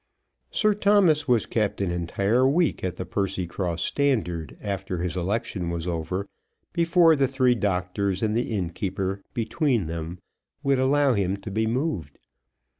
[0.49, 5.87] Sir Thomas was kept an entire week at the Percycross Standard after his election was
[5.87, 6.27] over
[6.73, 10.17] before the three doctors and the innkeeper between them
[10.63, 12.17] would allow him to be moved.